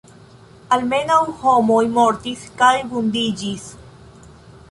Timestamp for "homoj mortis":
1.41-2.47